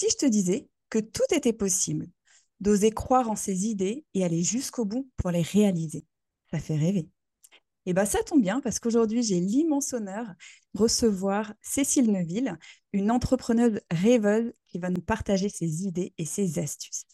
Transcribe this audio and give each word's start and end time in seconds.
si 0.00 0.08
je 0.08 0.16
te 0.16 0.26
disais 0.26 0.66
que 0.88 0.98
tout 0.98 1.26
était 1.30 1.52
possible, 1.52 2.08
d'oser 2.60 2.90
croire 2.90 3.30
en 3.30 3.36
ses 3.36 3.66
idées 3.66 4.06
et 4.14 4.24
aller 4.24 4.42
jusqu'au 4.42 4.86
bout 4.86 5.10
pour 5.18 5.30
les 5.30 5.42
réaliser 5.42 6.06
Ça 6.50 6.58
fait 6.58 6.76
rêver. 6.76 7.10
Et 7.84 7.92
bien 7.92 8.06
ça 8.06 8.22
tombe 8.22 8.40
bien 8.40 8.60
parce 8.62 8.78
qu'aujourd'hui 8.78 9.22
j'ai 9.22 9.40
l'immense 9.40 9.92
honneur 9.92 10.24
de 10.72 10.80
recevoir 10.80 11.52
Cécile 11.60 12.10
Neuville, 12.10 12.58
une 12.94 13.10
entrepreneuse 13.10 13.78
rêveuse 13.90 14.54
qui 14.68 14.78
va 14.78 14.88
nous 14.88 15.02
partager 15.02 15.50
ses 15.50 15.84
idées 15.84 16.14
et 16.16 16.24
ses 16.24 16.58
astuces. 16.58 17.04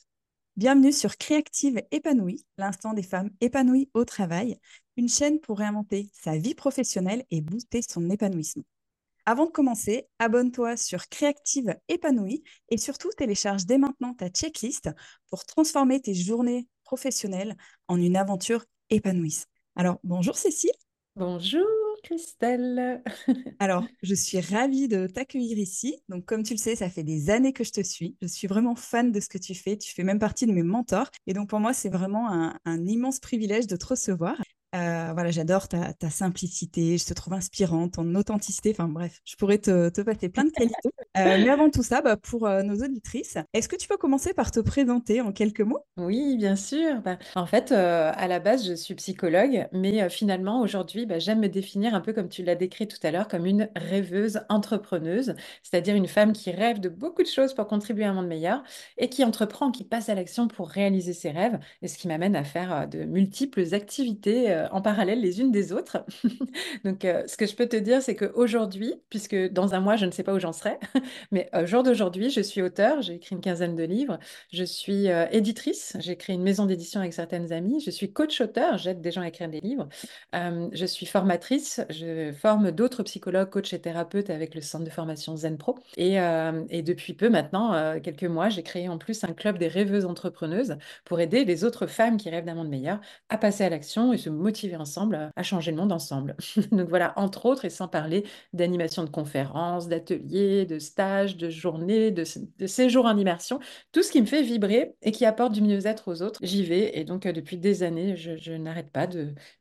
Bienvenue 0.56 0.92
sur 0.92 1.16
Créative 1.16 1.82
Épanouie, 1.90 2.46
l'instant 2.56 2.92
des 2.92 3.02
femmes 3.02 3.30
épanouies 3.40 3.90
au 3.94 4.04
travail, 4.04 4.60
une 4.96 5.08
chaîne 5.08 5.40
pour 5.40 5.58
réinventer 5.58 6.08
sa 6.12 6.38
vie 6.38 6.54
professionnelle 6.54 7.24
et 7.32 7.40
booster 7.40 7.80
son 7.82 8.08
épanouissement. 8.10 8.62
Avant 9.28 9.46
de 9.46 9.50
commencer, 9.50 10.06
abonne-toi 10.20 10.76
sur 10.76 11.08
Créative 11.08 11.74
Épanouie 11.88 12.44
et 12.68 12.78
surtout 12.78 13.10
télécharge 13.10 13.66
dès 13.66 13.76
maintenant 13.76 14.14
ta 14.14 14.28
checklist 14.28 14.88
pour 15.30 15.44
transformer 15.44 16.00
tes 16.00 16.14
journées 16.14 16.68
professionnelles 16.84 17.56
en 17.88 18.00
une 18.00 18.16
aventure 18.16 18.64
épanouissante. 18.88 19.48
Alors, 19.74 19.98
bonjour 20.04 20.36
Cécile. 20.36 20.70
Bonjour 21.16 21.66
Christelle. 22.04 23.02
Alors, 23.58 23.84
je 24.00 24.14
suis 24.14 24.38
ravie 24.38 24.86
de 24.86 25.08
t'accueillir 25.08 25.58
ici. 25.58 26.00
Donc, 26.08 26.24
comme 26.24 26.44
tu 26.44 26.54
le 26.54 26.58
sais, 26.58 26.76
ça 26.76 26.88
fait 26.88 27.02
des 27.02 27.28
années 27.28 27.52
que 27.52 27.64
je 27.64 27.72
te 27.72 27.82
suis. 27.82 28.16
Je 28.22 28.28
suis 28.28 28.46
vraiment 28.46 28.76
fan 28.76 29.10
de 29.10 29.18
ce 29.18 29.28
que 29.28 29.38
tu 29.38 29.56
fais. 29.56 29.76
Tu 29.76 29.92
fais 29.92 30.04
même 30.04 30.20
partie 30.20 30.46
de 30.46 30.52
mes 30.52 30.62
mentors. 30.62 31.10
Et 31.26 31.32
donc, 31.32 31.48
pour 31.48 31.58
moi, 31.58 31.72
c'est 31.72 31.88
vraiment 31.88 32.30
un, 32.30 32.56
un 32.64 32.86
immense 32.86 33.18
privilège 33.18 33.66
de 33.66 33.74
te 33.74 33.86
recevoir. 33.86 34.36
Euh, 34.76 35.12
voilà, 35.14 35.30
j'adore 35.30 35.68
ta, 35.68 36.10
simplicité, 36.10 36.98
je 36.98 37.06
te 37.06 37.14
trouve 37.14 37.34
inspirante, 37.34 37.94
ton 37.94 38.14
authenticité. 38.14 38.70
Enfin 38.72 38.88
bref, 38.88 39.20
je 39.24 39.36
pourrais 39.36 39.58
te, 39.58 39.88
passer 40.02 40.28
plein 40.28 40.44
de 40.44 40.50
qualités. 40.50 40.90
Euh, 41.16 41.38
mais 41.38 41.48
avant 41.48 41.70
tout 41.70 41.82
ça, 41.82 42.02
bah, 42.02 42.16
pour 42.16 42.46
euh, 42.46 42.62
nos 42.62 42.84
auditrices, 42.84 43.38
est-ce 43.54 43.68
que 43.68 43.76
tu 43.76 43.88
peux 43.88 43.96
commencer 43.96 44.34
par 44.34 44.50
te 44.50 44.60
présenter 44.60 45.20
en 45.20 45.32
quelques 45.32 45.62
mots? 45.62 45.80
Oui, 45.96 46.36
bien 46.36 46.56
sûr. 46.56 47.00
Bah, 47.02 47.18
en 47.34 47.46
fait, 47.46 47.72
à 47.72 48.28
la 48.28 48.38
base, 48.38 48.66
je 48.66 48.74
suis 48.74 48.94
psychologue, 48.94 49.66
mais 49.72 50.08
finalement, 50.10 50.60
aujourd'hui, 50.60 51.06
bah, 51.06 51.18
j'aime 51.18 51.40
me 51.40 51.48
définir 51.48 51.94
un 51.94 52.00
peu 52.00 52.12
comme 52.12 52.28
tu 52.28 52.42
l'as 52.42 52.54
décrit 52.54 52.86
tout 52.86 52.98
à 53.02 53.10
l'heure, 53.10 53.28
comme 53.28 53.46
une 53.46 53.70
rêveuse 53.76 54.40
entrepreneuse, 54.48 55.34
c'est-à-dire 55.62 55.94
une 55.94 56.08
femme 56.08 56.32
qui 56.32 56.50
rêve 56.50 56.80
de 56.80 56.88
beaucoup 56.88 57.22
de 57.22 57.28
choses 57.28 57.54
pour 57.54 57.66
contribuer 57.66 58.04
à 58.04 58.10
un 58.10 58.14
monde 58.14 58.28
meilleur 58.28 58.62
et 58.98 59.08
qui 59.08 59.24
entreprend, 59.24 59.70
qui 59.70 59.84
passe 59.84 60.08
à 60.08 60.14
l'action 60.14 60.48
pour 60.48 60.68
réaliser 60.68 61.12
ses 61.12 61.30
rêves, 61.30 61.58
et 61.82 61.88
ce 61.88 61.96
qui 61.96 62.08
m'amène 62.08 62.36
à 62.36 62.44
faire 62.44 62.88
de 62.88 63.04
multiples 63.04 63.74
activités 63.74 64.65
en 64.72 64.82
parallèle 64.82 65.20
les 65.20 65.40
unes 65.40 65.50
des 65.50 65.72
autres. 65.72 66.04
Donc, 66.84 67.04
euh, 67.04 67.22
ce 67.26 67.36
que 67.36 67.46
je 67.46 67.54
peux 67.54 67.66
te 67.66 67.76
dire, 67.76 68.02
c'est 68.02 68.16
qu'aujourd'hui, 68.16 68.94
puisque 69.10 69.36
dans 69.52 69.74
un 69.74 69.80
mois, 69.80 69.96
je 69.96 70.06
ne 70.06 70.10
sais 70.10 70.22
pas 70.22 70.34
où 70.34 70.38
j'en 70.38 70.52
serai, 70.52 70.78
mais 71.32 71.48
au 71.52 71.66
jour 71.66 71.82
d'aujourd'hui, 71.82 72.30
je 72.30 72.40
suis 72.40 72.62
auteur, 72.62 73.02
j'ai 73.02 73.14
écrit 73.14 73.34
une 73.34 73.40
quinzaine 73.40 73.76
de 73.76 73.84
livres, 73.84 74.18
je 74.52 74.64
suis 74.64 75.08
euh, 75.10 75.26
éditrice, 75.30 75.96
j'ai 76.00 76.16
créé 76.16 76.34
une 76.34 76.42
maison 76.42 76.66
d'édition 76.66 77.00
avec 77.00 77.12
certaines 77.12 77.52
amies, 77.52 77.80
je 77.80 77.90
suis 77.90 78.12
coach-auteur, 78.12 78.78
j'aide 78.78 79.00
des 79.00 79.10
gens 79.10 79.22
à 79.22 79.28
écrire 79.28 79.48
des 79.48 79.60
livres, 79.60 79.88
euh, 80.34 80.68
je 80.72 80.86
suis 80.86 81.06
formatrice, 81.06 81.80
je 81.90 82.32
forme 82.32 82.70
d'autres 82.70 83.02
psychologues, 83.02 83.50
coachs 83.50 83.72
et 83.72 83.80
thérapeutes 83.80 84.30
avec 84.30 84.54
le 84.54 84.60
centre 84.60 84.84
de 84.84 84.90
formation 84.90 85.36
Zen 85.36 85.58
Pro. 85.58 85.78
Et 85.96 86.16
depuis 86.82 87.14
peu 87.14 87.28
maintenant, 87.28 88.00
quelques 88.00 88.24
mois, 88.24 88.48
j'ai 88.48 88.62
créé 88.62 88.88
en 88.88 88.98
plus 88.98 89.24
un 89.24 89.32
club 89.32 89.58
des 89.58 89.68
rêveuses 89.68 90.04
entrepreneuses 90.04 90.76
pour 91.04 91.20
aider 91.20 91.44
les 91.44 91.64
autres 91.64 91.86
femmes 91.86 92.16
qui 92.16 92.30
rêvent 92.30 92.44
d'un 92.44 92.54
monde 92.54 92.68
meilleur 92.68 93.00
à 93.28 93.38
passer 93.38 93.64
à 93.64 93.70
l'action 93.70 94.12
et 94.12 94.18
se 94.18 94.30
motiver 94.30 94.55
ensemble 94.76 95.30
à 95.34 95.42
changer 95.42 95.70
le 95.70 95.76
monde 95.76 95.92
ensemble. 95.92 96.36
Donc 96.72 96.88
voilà, 96.88 97.12
entre 97.16 97.46
autres, 97.46 97.64
et 97.64 97.70
sans 97.70 97.88
parler 97.88 98.24
d'animation 98.52 99.04
de 99.04 99.10
conférences, 99.10 99.88
d'ateliers, 99.88 100.66
de 100.66 100.78
stages, 100.78 101.36
de 101.36 101.50
journées, 101.50 102.10
de, 102.10 102.24
séjours 102.66 103.06
en 103.06 103.16
immersion, 103.16 103.60
tout 103.92 104.02
ce 104.02 104.10
qui 104.10 104.20
me 104.20 104.26
fait 104.26 104.42
vibrer 104.42 104.94
et 105.02 105.12
qui 105.12 105.24
apporte 105.24 105.52
du 105.52 105.62
mieux-être 105.62 106.08
aux 106.08 106.22
autres, 106.22 106.40
j'y 106.42 106.64
vais. 106.64 106.98
Et 106.98 107.04
donc 107.04 107.26
euh, 107.26 107.32
depuis 107.32 107.58
des 107.58 107.82
années, 107.82 108.16
je, 108.16 108.52
n'arrête 108.52 108.90
pas 108.90 109.06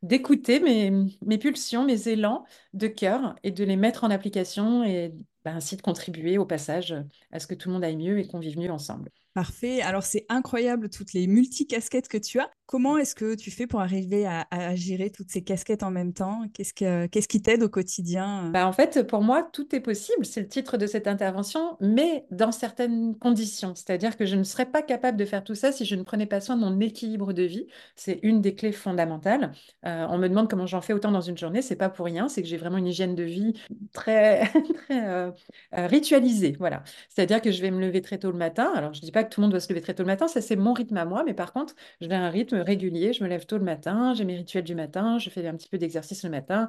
d'écouter 0.01 0.59
mes, 0.59 1.38
pulsions, 1.38 1.85
mes 1.85 2.07
élans 2.07 2.45
de 2.73 2.88
cœur 2.88 3.35
et 3.44 3.51
de 3.51 3.63
les 3.63 3.75
mettre 3.75 4.03
en 4.03 4.09
application 4.12 4.83
et 4.83 5.13
bah, 5.44 5.51
ainsi 5.53 5.77
de 5.77 5.81
contribuer 5.81 6.38
au 6.38 6.45
passage 6.45 6.95
à 7.31 7.39
ce 7.39 7.47
que 7.47 7.56
tout 7.56 7.69
le 7.69 7.73
monde 7.73 7.83
aille 7.83 7.97
mieux 7.97 8.19
et 8.19 8.27
qu'on 8.27 8.39
vive 8.39 8.57
mieux 8.57 8.72
ensemble. 8.72 9.12
Parfait. 9.35 9.81
Alors, 9.81 10.03
c'est 10.03 10.25
incroyable 10.29 10.90
toutes 10.90 11.12
les 11.12 11.28
multicasquettes 11.28 12.07
que 12.07 12.18
tu 12.18 12.40
as. 12.40 12.50
Comment 12.68 12.97
est-ce 12.97 13.16
que 13.16 13.35
tu 13.35 13.51
fais 13.51 13.68
pour 13.68 13.81
arriver 13.81 14.25
à, 14.25 14.75
gérer 14.75 15.09
toutes 15.09 15.29
ces 15.29 15.44
casquettes 15.44 15.84
en 15.84 15.91
même 15.91 16.13
temps? 16.13 16.44
Qu'est-ce, 16.53 16.73
que, 16.73 17.06
qu'est-ce 17.07 17.28
qui 17.28 17.41
t'aide 17.41 17.62
au 17.62 17.68
quotidien? 17.68 18.50
Bah, 18.51 18.66
En 18.66 18.72
fait, 18.72 19.06
pour 19.06 19.22
moi, 19.22 19.44
tout 19.44 19.75
est 19.75 19.81
possible. 19.81 20.25
C'est 20.25 20.40
le 20.40 20.47
titre 20.47 20.78
de 20.78 20.88
cette 20.88 21.06
intervention, 21.06 21.75
mais 21.81 22.25
dans 22.31 22.53
certaines 22.53 23.13
conditions. 23.18 23.75
C'est-à-dire 23.75 24.16
que 24.16 24.25
je 24.25 24.38
ne 24.38 24.44
serais 24.44 24.66
pas 24.66 24.81
capable 24.81 25.18
de 25.18 25.25
faire 25.25 25.44
tout 25.44 25.53
ça 25.53 25.74
si 25.74 25.84
je 25.84 25.95
ne 25.95 26.03
prenais 26.03 26.28
pas 26.28 26.40
soin 26.40 26.56
de 26.56 26.62
mon 26.62 26.79
équilibre 26.79 27.34
de 27.34 27.44
vie. 27.44 27.68
C'est 27.97 28.19
une 28.24 28.40
des 28.40 28.56
clés 28.56 28.72
fondamentales. 28.72 29.51
Euh, 29.85 30.07
on 30.09 30.18
me 30.18 30.29
demande 30.29 30.50
comment 30.50 30.66
j'en 30.66 30.81
fais 30.81 30.94
autant 30.94 31.12
dans 31.12 31.19
une 31.19 31.38
journée. 31.38 31.62
C'est 31.62 31.75
pas 31.75 31.90
pour 31.90 32.06
rien. 32.06 32.29
C'est 32.29 32.41
que 32.41 32.47
j'ai 32.47 32.57
vraiment 32.57 32.78
une 32.78 32.88
hygiène 32.88 33.16
de 33.16 33.24
vie 33.24 33.53
très, 33.91 34.50
très 34.88 35.07
euh, 35.09 35.31
euh, 35.78 35.88
ritualisée. 35.88 36.56
Voilà. 36.57 36.84
C'est-à-dire 37.09 37.41
que 37.41 37.51
je 37.51 37.62
vais 37.62 37.69
me 37.69 37.81
lever 37.81 38.01
très 38.01 38.18
tôt 38.18 38.31
le 38.31 38.38
matin. 38.38 38.72
Alors, 38.74 38.94
je 38.94 39.01
dis 39.01 39.12
pas 39.12 39.25
tout 39.25 39.41
le 39.41 39.44
monde 39.46 39.52
doit 39.52 39.59
se 39.59 39.69
lever 39.69 39.81
très 39.81 39.94
tôt 39.94 40.03
le 40.03 40.08
matin. 40.08 40.28
Ça, 40.28 40.41
c'est 40.41 40.56
mon 40.56 40.74
rythme 40.74 40.97
à 40.97 41.06
moi. 41.06 41.24
Mais 41.25 41.34
par 41.34 41.53
contre, 41.53 41.75
à 42.02 42.16
un 42.16 42.30
rythme 42.30 42.58
régulier. 42.58 43.13
Je 43.13 43.24
me 43.24 43.30
lève 43.30 43.46
tôt 43.46 43.58
le 43.58 43.63
matin, 43.63 44.13
j'ai 44.13 44.25
mes 44.25 44.36
rituels 44.36 44.63
du 44.63 44.75
matin, 44.75 45.18
je 45.19 45.30
fais 45.30 45.46
un 45.47 45.56
petit 45.56 45.69
peu 45.69 45.78
d'exercice 45.78 46.24
le 46.24 46.30
matin, 46.30 46.68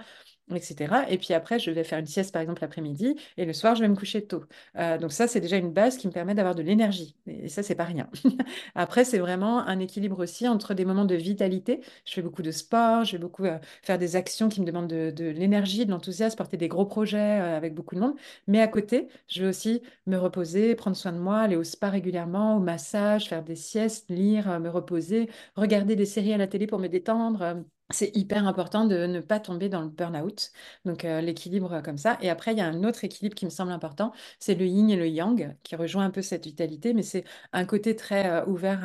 etc. 0.55 0.95
Et 1.09 1.19
puis 1.19 1.35
après, 1.35 1.59
je 1.59 1.71
vais 1.71 1.85
faire 1.85 1.99
une 1.99 2.07
sieste, 2.07 2.33
par 2.33 2.43
exemple, 2.43 2.63
l'après-midi, 2.63 3.17
et 3.37 3.45
le 3.45 3.53
soir, 3.53 3.75
je 3.75 3.83
vais 3.83 3.89
me 3.89 3.97
coucher 3.97 4.25
tôt. 4.27 4.45
Euh, 4.77 4.99
donc 4.99 5.13
ça, 5.13 5.27
c'est 5.27 5.41
déjà 5.41 5.57
une 5.57 5.73
base 5.73 5.97
qui 5.97 6.07
me 6.07 6.13
permet 6.13 6.35
d'avoir 6.35 6.55
de 6.55 6.63
l'énergie. 6.63 7.17
Et 7.27 7.49
ça, 7.49 7.63
c'est 7.63 7.75
pas 7.75 7.85
rien. 7.85 8.09
après, 8.75 9.05
c'est 9.05 9.19
vraiment 9.19 9.61
un 9.61 9.81
équilibre 9.81 10.21
aussi 10.21 10.47
entre 10.49 10.75
des 10.75 10.85
moments 10.85 11.05
de 11.05 11.15
vitalité. 11.15 11.81
Je 12.05 12.13
fais 12.13 12.23
beaucoup 12.23 12.43
de 12.43 12.51
sport, 12.51 13.05
je 13.05 13.13
vais 13.13 13.19
beaucoup 13.19 13.45
euh, 13.45 13.59
faire 13.83 13.99
des 13.99 14.17
actions 14.17 14.49
qui 14.49 14.61
me 14.61 14.67
demandent 14.67 14.89
de, 14.89 15.25
l'énergie, 15.31 15.85
de 15.87 15.91
l'enthousiasme, 15.91 16.37
porter 16.37 16.57
des 16.57 16.69
gros 16.69 16.87
projets 16.87 17.41
euh, 17.41 17.57
avec 17.57 17.75
beaucoup 17.75 17.95
de 17.95 18.01
monde. 18.01 18.15
Mais 18.47 18.61
à 18.61 18.69
côté, 18.69 19.09
je 19.29 19.43
vais 19.43 19.49
aussi 19.49 19.83
me 20.07 20.17
reposer, 20.17 20.75
prendre 20.75 20.97
soin 20.97 21.13
de 21.13 21.19
moi, 21.19 21.39
aller 21.41 21.57
au 21.57 21.65
spa 21.65 21.91
régulièrement, 21.91 22.57
au 22.57 22.61
massage, 22.61 23.29
faire 23.29 23.43
des 23.43 23.57
siestes, 23.57 24.09
lire, 24.11 24.61
me 24.61 24.69
reposer, 24.69 25.29
regarder 25.57 25.97
des 25.97 26.07
séries 26.07 26.33
à 26.33 26.37
la 26.37 26.47
télé 26.47 26.67
pour 26.67 26.79
me 26.79 26.89
détendre 26.89 27.65
c'est 27.91 28.17
hyper 28.17 28.47
important 28.49 28.85
de 28.85 29.07
ne 29.07 29.21
pas 29.21 29.39
tomber 29.39 29.69
dans 29.69 29.81
le 29.81 29.89
burn-out. 29.89 30.51
Donc, 30.85 31.05
euh, 31.05 31.21
l'équilibre 31.21 31.73
euh, 31.75 31.81
comme 31.83 31.99
ça. 31.99 32.19
Et 32.21 32.29
après, 32.31 32.53
il 32.53 32.59
y 32.59 32.61
a 32.61 32.67
un 32.67 32.83
autre 32.83 33.05
équilibre 33.05 33.37
qui 33.37 33.45
me 33.45 33.51
semble 33.51 33.71
important, 33.71 34.13
c'est 34.41 34.57
le 34.57 34.67
yin 34.67 34.91
et 34.91 34.97
le 34.97 35.09
yang, 35.09 35.57
qui 35.63 35.77
rejoint 35.77 36.05
un 36.05 36.11
peu 36.11 36.23
cette 36.23 36.45
vitalité, 36.45 36.95
mais 36.95 37.03
c'est 37.03 37.25
un 37.53 37.65
côté 37.65 37.95
très 37.95 38.29
euh, 38.29 38.45
ouvert 38.47 38.85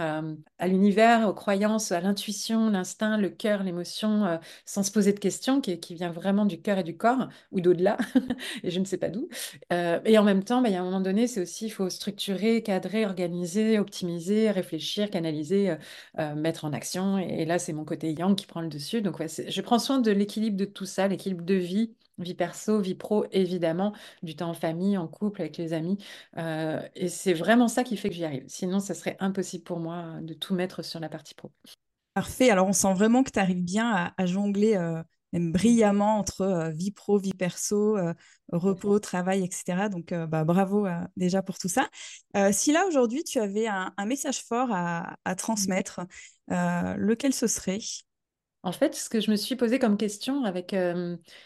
à, 0.59 0.67
l'univers, 0.67 1.27
aux 1.27 1.33
croyances, 1.33 1.91
à 1.91 1.99
l'intuition, 1.99 2.69
l'instinct, 2.69 3.17
le 3.17 3.29
cœur, 3.29 3.63
l'émotion, 3.63 4.39
sans 4.65 4.83
se 4.83 4.91
poser 4.91 5.13
de 5.13 5.19
questions, 5.19 5.61
qui, 5.61 5.79
vient 5.95 6.11
vraiment 6.11 6.45
du 6.45 6.61
cœur 6.61 6.77
et 6.77 6.83
du 6.83 6.95
corps, 6.95 7.27
ou 7.51 7.59
d'au-delà, 7.61 7.97
et 8.63 8.69
je 8.71 8.79
ne 8.79 8.85
sais 8.85 8.97
pas 8.97 9.09
d'où. 9.09 9.27
et 9.71 10.17
en 10.17 10.23
même 10.23 10.43
temps, 10.43 10.61
bah, 10.61 10.69
il 10.69 10.73
y 10.73 10.75
a 10.75 10.81
un 10.81 10.85
moment 10.85 11.01
donné, 11.01 11.27
c'est 11.27 11.41
aussi, 11.41 11.65
il 11.65 11.69
faut 11.71 11.89
structurer, 11.89 12.63
cadrer, 12.63 13.05
organiser, 13.05 13.79
optimiser, 13.79 14.51
réfléchir, 14.51 15.09
canaliser, 15.09 15.75
mettre 16.35 16.65
en 16.65 16.73
action. 16.73 17.17
Et 17.17 17.45
là, 17.45 17.59
c'est 17.59 17.73
mon 17.73 17.85
côté 17.85 18.11
yang 18.13 18.35
qui 18.35 18.45
prend 18.45 18.61
le 18.61 18.69
dessus 18.69 18.90
donc, 18.99 19.23
je 19.25 19.61
prends 19.61 19.79
soin 19.79 19.99
de 19.99 20.11
l'équilibre 20.11 20.57
de 20.57 20.65
tout 20.65 20.85
ça, 20.85 21.07
l'équilibre 21.07 21.43
de 21.43 21.53
vie, 21.53 21.95
vie 22.17 22.35
perso, 22.35 22.79
vie 22.79 22.95
pro, 22.95 23.25
évidemment, 23.31 23.93
du 24.23 24.35
temps 24.35 24.49
en 24.49 24.53
famille, 24.53 24.97
en 24.97 25.07
couple, 25.07 25.41
avec 25.41 25.57
les 25.57 25.73
amis. 25.73 25.97
Euh, 26.37 26.81
et 26.95 27.07
c'est 27.07 27.33
vraiment 27.33 27.67
ça 27.67 27.83
qui 27.83 27.97
fait 27.97 28.09
que 28.09 28.15
j'y 28.15 28.25
arrive. 28.25 28.43
Sinon, 28.47 28.79
ça 28.79 28.93
serait 28.93 29.17
impossible 29.19 29.63
pour 29.63 29.79
moi 29.79 30.19
de 30.21 30.33
tout 30.33 30.53
mettre 30.53 30.83
sur 30.83 30.99
la 30.99 31.09
partie 31.09 31.33
pro. 31.33 31.51
Parfait. 32.13 32.49
Alors, 32.49 32.67
on 32.67 32.73
sent 32.73 32.93
vraiment 32.93 33.23
que 33.23 33.31
tu 33.31 33.39
arrives 33.39 33.63
bien 33.63 34.11
à, 34.17 34.25
jongler 34.25 34.75
euh, 34.75 35.01
même 35.31 35.53
brillamment 35.53 36.17
entre 36.17 36.41
euh, 36.41 36.69
vie 36.71 36.91
pro, 36.91 37.17
vie 37.17 37.33
perso, 37.33 37.97
repos, 38.51 38.99
travail, 38.99 39.45
etc. 39.45 39.87
Donc, 39.87 40.13
bah, 40.13 40.43
bravo 40.43 40.87
déjà 41.15 41.41
pour 41.41 41.57
tout 41.57 41.69
ça. 41.69 41.87
si 42.51 42.73
là, 42.73 42.85
aujourd'hui, 42.85 43.23
tu 43.23 43.39
avais 43.39 43.67
un, 43.67 43.93
message 44.05 44.43
fort 44.43 44.69
à 44.71 45.35
transmettre, 45.37 46.01
lequel 46.49 47.33
ce 47.33 47.47
serait? 47.47 47.79
En 48.63 48.71
fait, 48.71 48.95
ce 48.95 49.09
que 49.09 49.19
je 49.19 49.31
me 49.31 49.35
suis 49.35 49.55
posé 49.55 49.79
comme 49.79 49.97
question 49.97 50.43
avec, 50.43 50.75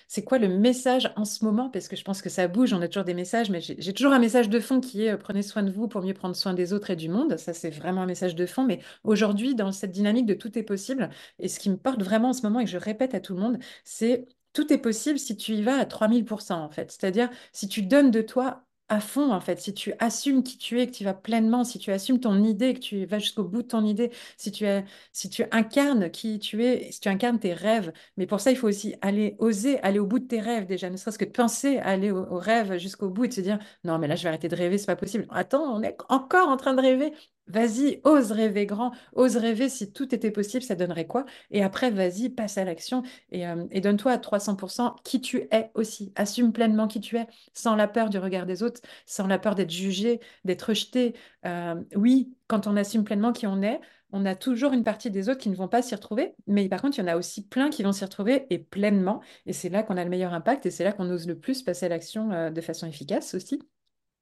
c'est 0.07 0.23
quoi 0.23 0.37
le 0.37 0.47
message 0.49 1.11
en 1.15 1.25
ce 1.25 1.45
moment? 1.45 1.69
Parce 1.69 1.87
que 1.87 1.95
je 1.95 2.03
pense 2.03 2.21
que 2.21 2.29
ça 2.29 2.47
bouge, 2.47 2.73
on 2.73 2.81
a 2.81 2.87
toujours 2.87 3.05
des 3.05 3.13
messages, 3.13 3.49
mais 3.49 3.61
j'ai 3.61 3.93
toujours 3.93 4.11
un 4.13 4.19
message 4.19 4.49
de 4.49 4.59
fond 4.59 4.81
qui 4.81 5.05
est 5.05 5.17
prenez 5.17 5.41
soin 5.41 5.63
de 5.63 5.71
vous 5.71 5.87
pour 5.87 6.01
mieux 6.01 6.13
prendre 6.13 6.35
soin 6.35 6.53
des 6.53 6.73
autres 6.73 6.89
et 6.91 6.95
du 6.95 7.07
monde. 7.09 7.37
Ça, 7.37 7.53
c'est 7.53 7.69
vraiment 7.69 8.01
un 8.01 8.05
message 8.05 8.35
de 8.35 8.45
fond. 8.45 8.63
Mais 8.63 8.79
aujourd'hui, 9.03 9.55
dans 9.55 9.71
cette 9.71 9.91
dynamique 9.91 10.25
de 10.25 10.33
tout 10.33 10.57
est 10.57 10.63
possible, 10.63 11.09
et 11.39 11.47
ce 11.47 11.59
qui 11.59 11.69
me 11.69 11.77
porte 11.77 12.03
vraiment 12.03 12.29
en 12.29 12.33
ce 12.33 12.41
moment 12.43 12.59
et 12.59 12.65
que 12.65 12.71
je 12.71 12.77
répète 12.77 13.15
à 13.15 13.19
tout 13.19 13.33
le 13.33 13.41
monde, 13.41 13.59
c'est 13.83 14.27
tout 14.53 14.71
est 14.73 14.77
possible 14.77 15.19
si 15.19 15.37
tu 15.37 15.53
y 15.53 15.63
vas 15.63 15.77
à 15.79 15.85
3000%, 15.85 16.53
en 16.53 16.69
fait. 16.69 16.91
C'est-à-dire, 16.91 17.29
si 17.51 17.67
tu 17.67 17.81
donnes 17.81 18.11
de 18.11 18.21
toi 18.21 18.65
à 18.89 18.99
fond, 18.99 19.31
en 19.31 19.41
fait, 19.41 19.59
si 19.59 19.73
tu 19.73 19.93
assumes 19.99 20.43
qui 20.43 20.57
tu 20.57 20.79
es, 20.79 20.87
que 20.87 20.91
tu 20.91 21.03
vas 21.03 21.13
pleinement, 21.13 21.63
si 21.63 21.79
tu 21.79 21.91
assumes 21.91 22.19
ton 22.19 22.43
idée, 22.43 22.73
que 22.75 22.79
tu 22.79 23.05
vas 23.05 23.19
jusqu'au 23.19 23.43
bout 23.43 23.63
de 23.63 23.67
ton 23.67 23.83
idée, 23.83 24.11
si 24.37 24.51
tu, 24.51 24.65
si 25.11 25.29
tu 25.29 25.43
incarnes 25.51 26.11
qui 26.11 26.39
tu 26.39 26.63
es, 26.63 26.91
si 26.91 26.99
tu 26.99 27.09
incarnes 27.09 27.39
tes 27.39 27.53
rêves, 27.53 27.91
mais 28.17 28.27
pour 28.27 28.39
ça, 28.39 28.51
il 28.51 28.57
faut 28.57 28.67
aussi 28.67 28.95
aller, 29.01 29.35
oser 29.39 29.79
aller 29.81 29.99
au 29.99 30.05
bout 30.05 30.19
de 30.19 30.27
tes 30.27 30.39
rêves 30.39 30.65
déjà, 30.67 30.89
ne 30.89 30.97
serait-ce 30.97 31.17
que 31.17 31.25
de 31.25 31.31
penser 31.31 31.77
à 31.79 31.87
aller 31.89 32.11
au, 32.11 32.19
au 32.31 32.37
rêve 32.39 32.77
jusqu'au 32.77 33.09
bout 33.09 33.25
et 33.25 33.27
de 33.29 33.33
se 33.33 33.41
dire, 33.41 33.59
non, 33.83 33.97
mais 33.97 34.07
là, 34.07 34.15
je 34.15 34.23
vais 34.23 34.29
arrêter 34.29 34.47
de 34.49 34.55
rêver, 34.55 34.77
c'est 34.77 34.85
pas 34.85 34.95
possible. 34.95 35.25
Attends, 35.31 35.63
on 35.75 35.81
est 35.81 35.97
encore 36.09 36.49
en 36.49 36.57
train 36.57 36.73
de 36.73 36.81
rêver. 36.81 37.11
Vas-y, 37.47 38.01
ose 38.03 38.31
rêver 38.31 38.65
grand, 38.65 38.91
ose 39.13 39.37
rêver 39.37 39.69
si 39.69 39.91
tout 39.93 40.15
était 40.15 40.31
possible, 40.31 40.63
ça 40.63 40.73
donnerait 40.73 41.05
quoi? 41.05 41.25
Et 41.51 41.63
après, 41.63 41.91
vas-y, 41.91 42.29
passe 42.29 42.57
à 42.57 42.63
l'action 42.63 43.03
et, 43.31 43.47
euh, 43.47 43.65
et 43.69 43.81
donne-toi 43.81 44.13
à 44.13 44.17
300% 44.17 44.95
qui 45.03 45.21
tu 45.21 45.47
es 45.51 45.69
aussi. 45.75 46.11
Assume 46.15 46.53
pleinement 46.53 46.87
qui 46.87 46.99
tu 46.99 47.17
es, 47.17 47.27
sans 47.53 47.75
la 47.75 47.87
peur 47.87 48.09
du 48.09 48.17
regard 48.17 48.47
des 48.47 48.63
autres, 48.63 48.81
sans 49.05 49.27
la 49.27 49.37
peur 49.37 49.53
d'être 49.53 49.69
jugé, 49.69 50.19
d'être 50.43 50.63
rejeté. 50.69 51.13
Euh, 51.45 51.75
oui, 51.95 52.33
quand 52.47 52.65
on 52.65 52.75
assume 52.77 53.03
pleinement 53.03 53.31
qui 53.31 53.45
on 53.45 53.61
est, 53.61 53.79
on 54.11 54.25
a 54.25 54.33
toujours 54.33 54.73
une 54.73 54.83
partie 54.83 55.11
des 55.11 55.29
autres 55.29 55.39
qui 55.39 55.49
ne 55.49 55.55
vont 55.55 55.67
pas 55.67 55.81
s'y 55.83 55.93
retrouver, 55.93 56.35
mais 56.47 56.67
par 56.67 56.81
contre, 56.81 56.97
il 56.97 57.01
y 57.01 57.03
en 57.03 57.07
a 57.07 57.17
aussi 57.17 57.47
plein 57.47 57.69
qui 57.69 57.83
vont 57.83 57.91
s'y 57.91 58.03
retrouver 58.05 58.47
et 58.49 58.57
pleinement. 58.57 59.21
Et 59.45 59.53
c'est 59.53 59.69
là 59.69 59.83
qu'on 59.83 59.97
a 59.97 60.03
le 60.03 60.09
meilleur 60.09 60.33
impact 60.33 60.65
et 60.65 60.71
c'est 60.71 60.83
là 60.83 60.93
qu'on 60.93 61.09
ose 61.11 61.27
le 61.27 61.37
plus 61.39 61.61
passer 61.63 61.85
à 61.85 61.89
l'action 61.89 62.31
euh, 62.31 62.49
de 62.49 62.61
façon 62.61 62.87
efficace 62.87 63.35
aussi. 63.35 63.61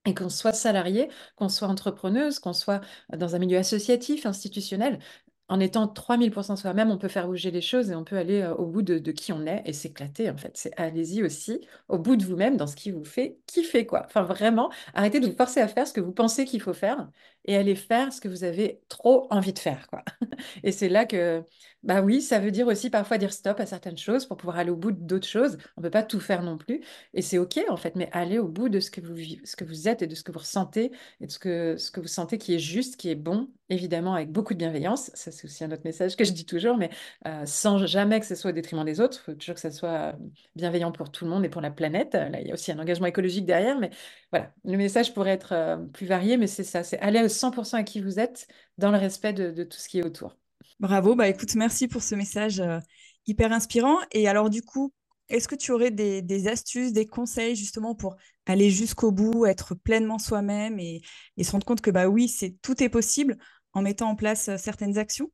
Et 0.05 0.13
qu'on 0.13 0.29
soit 0.29 0.53
salarié, 0.53 1.09
qu'on 1.37 1.47
soit 1.49 1.67
entrepreneuse, 1.69 2.39
qu'on 2.39 2.53
soit 2.53 2.81
dans 3.15 3.35
un 3.35 3.39
milieu 3.39 3.57
associatif, 3.57 4.25
institutionnel, 4.25 4.99
en 5.49 5.59
étant 5.59 5.87
3000% 5.87 6.55
soi-même, 6.55 6.89
on 6.89 6.97
peut 6.97 7.07
faire 7.09 7.27
bouger 7.27 7.51
les 7.51 7.61
choses 7.61 7.91
et 7.91 7.95
on 7.95 8.03
peut 8.03 8.17
aller 8.17 8.41
euh, 8.41 8.53
au 8.55 8.65
bout 8.65 8.81
de, 8.81 9.11
qui 9.11 9.33
on 9.33 9.45
est 9.45 9.61
et 9.65 9.73
s'éclater 9.73 10.29
en 10.29 10.37
fait. 10.37 10.55
C'est 10.55 10.71
allez-y 10.77 11.21
aussi 11.23 11.59
au 11.89 11.97
bout 11.97 12.15
de 12.15 12.23
vous-même 12.23 12.57
dans 12.57 12.67
ce 12.67 12.75
qui 12.75 12.91
vous 12.91 13.03
fait 13.03 13.37
kiffer 13.45 13.85
quoi. 13.85 14.03
Enfin 14.05 14.23
vraiment, 14.23 14.71
arrêtez 14.93 15.19
de 15.19 15.27
vous 15.27 15.35
forcer 15.35 15.59
à 15.59 15.67
faire 15.67 15.87
ce 15.87 15.93
que 15.93 16.01
vous 16.01 16.13
pensez 16.13 16.45
qu'il 16.45 16.61
faut 16.61 16.73
faire 16.73 17.09
et 17.45 17.57
allez 17.57 17.75
faire 17.75 18.13
ce 18.13 18.21
que 18.21 18.29
vous 18.29 18.45
avez 18.45 18.81
trop 18.87 19.27
envie 19.31 19.53
de 19.53 19.59
faire 19.59 19.87
quoi. 19.87 20.03
Et 20.63 20.71
c'est 20.71 20.89
là 20.89 21.05
que 21.05 21.43
bah 21.83 22.01
oui, 22.01 22.21
ça 22.21 22.39
veut 22.39 22.51
dire 22.51 22.67
aussi 22.67 22.89
parfois 22.89 23.17
dire 23.17 23.33
stop 23.33 23.59
à 23.59 23.65
certaines 23.65 23.97
choses 23.97 24.25
pour 24.25 24.37
pouvoir 24.37 24.57
aller 24.57 24.71
au 24.71 24.77
bout 24.77 24.93
d'autres 24.93 25.27
choses. 25.27 25.57
On 25.75 25.81
ne 25.81 25.87
peut 25.87 25.91
pas 25.91 26.03
tout 26.03 26.21
faire 26.21 26.41
non 26.41 26.57
plus 26.57 26.81
et 27.13 27.21
c'est 27.21 27.37
OK 27.37 27.59
en 27.69 27.75
fait, 27.77 27.95
mais 27.95 28.09
aller 28.13 28.39
au 28.39 28.47
bout 28.47 28.69
de 28.69 28.79
ce 28.79 28.89
que 28.89 29.01
vous 29.01 29.17
ce 29.43 29.55
que 29.57 29.65
vous 29.65 29.89
êtes 29.89 30.01
et 30.01 30.07
de 30.07 30.15
ce 30.15 30.23
que 30.23 30.31
vous 30.31 30.39
ressentez 30.39 30.91
et 31.19 31.27
de 31.27 31.31
ce 31.31 31.39
que 31.39 31.75
ce 31.77 31.91
que 31.91 31.99
vous 31.99 32.07
sentez 32.07 32.37
qui 32.37 32.55
est 32.55 32.59
juste, 32.59 32.95
qui 32.95 33.09
est 33.09 33.15
bon, 33.15 33.49
évidemment 33.73 34.13
avec 34.13 34.31
beaucoup 34.31 34.53
de 34.53 34.59
bienveillance. 34.59 35.11
Ça 35.13 35.31
c'est 35.31 35.45
aussi 35.45 35.63
un 35.63 35.71
autre 35.71 35.83
message 35.85 36.15
que 36.15 36.23
je 36.23 36.31
dis 36.31 36.45
toujours, 36.45 36.77
mais 36.77 36.89
euh, 37.27 37.45
sans 37.45 37.85
jamais 37.85 38.19
que 38.19 38.25
ce 38.25 38.35
soit 38.35 38.51
au 38.51 38.53
détriment 38.53 38.85
des 38.85 39.01
autres. 39.01 39.19
Il 39.21 39.23
faut 39.25 39.33
toujours 39.33 39.55
que 39.55 39.61
ça 39.61 39.71
soit 39.71 40.15
bienveillant 40.55 40.91
pour 40.91 41.11
tout 41.11 41.25
le 41.25 41.31
monde 41.31 41.43
et 41.45 41.49
pour 41.49 41.61
la 41.61 41.71
planète. 41.71 42.13
Là, 42.13 42.39
il 42.39 42.47
y 42.47 42.51
a 42.51 42.53
aussi 42.53 42.71
un 42.71 42.79
engagement 42.79 43.07
écologique 43.07 43.45
derrière, 43.45 43.79
mais 43.79 43.89
voilà, 44.31 44.51
le 44.63 44.77
message 44.77 45.13
pourrait 45.13 45.31
être 45.31 45.53
euh, 45.53 45.77
plus 45.77 46.05
varié, 46.05 46.37
mais 46.37 46.47
c'est 46.47 46.63
ça, 46.63 46.83
c'est 46.83 46.99
aller 46.99 47.21
au 47.21 47.27
100% 47.27 47.77
à 47.77 47.83
qui 47.83 48.01
vous 48.01 48.19
êtes 48.19 48.47
dans 48.77 48.91
le 48.91 48.97
respect 48.97 49.33
de, 49.33 49.63
tout 49.63 49.77
ce 49.77 49.89
qui 49.89 49.99
est 49.99 50.05
autour. 50.05 50.37
Bravo, 50.79 51.15
bah 51.15 51.27
écoute, 51.27 51.55
merci 51.55 51.87
pour 51.87 52.01
ce 52.01 52.15
message 52.15 52.59
euh, 52.59 52.79
hyper 53.27 53.51
inspirant. 53.51 53.97
Et 54.11 54.27
alors 54.27 54.49
du 54.49 54.61
coup, 54.61 54.93
est-ce 55.29 55.47
que 55.47 55.55
tu 55.55 55.71
aurais 55.71 55.91
des, 55.91 56.21
des, 56.21 56.47
astuces, 56.47 56.93
des 56.93 57.05
conseils 57.05 57.55
justement 57.55 57.95
pour 57.95 58.15
aller 58.45 58.69
jusqu'au 58.69 59.11
bout, 59.11 59.45
être 59.45 59.75
pleinement 59.75 60.19
soi-même 60.19 60.79
et, 60.79 61.01
et, 61.37 61.43
se 61.43 61.51
rendre 61.51 61.65
compte 61.65 61.81
que 61.81 61.91
bah 61.91 62.07
oui, 62.07 62.27
c'est 62.27 62.55
tout 62.61 62.83
est 62.83 62.89
possible? 62.89 63.37
En 63.73 63.81
mettant 63.81 64.09
en 64.09 64.15
place 64.15 64.49
euh, 64.49 64.57
certaines 64.57 64.97
actions? 64.97 65.31